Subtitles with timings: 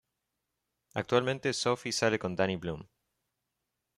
[0.95, 2.83] Actualmente Sophie sale con Danny Bloom.